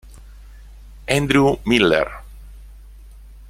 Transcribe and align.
Andrew 1.07 1.61
Miller 1.69 2.09